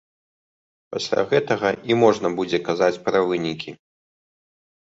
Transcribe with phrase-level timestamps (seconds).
[0.95, 3.75] Пасля гэтага і можна будзе казаць пра вынікі.